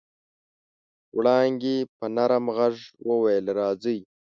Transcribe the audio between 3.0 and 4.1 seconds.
وويل راځئ.